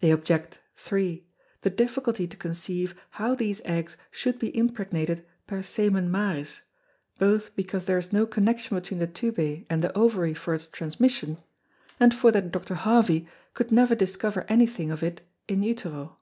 [0.00, 1.28] They object 3,
[1.60, 6.62] The difficulty to conceive how these Eggs should be impregnated per semen Maris,
[7.18, 11.36] both because there is no Connexion between the Tubæ and the Ovary for its transmission,
[12.00, 12.74] and for that Dr.
[12.74, 16.16] Harvey could never discover any thing of it in Utero.